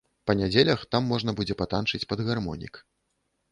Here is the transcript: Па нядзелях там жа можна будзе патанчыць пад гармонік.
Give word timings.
Па 0.29 0.33
нядзелях 0.39 0.79
там 0.95 1.03
жа 1.05 1.09
можна 1.11 1.35
будзе 1.41 1.57
патанчыць 1.61 2.03
пад 2.13 2.19
гармонік. 2.33 2.73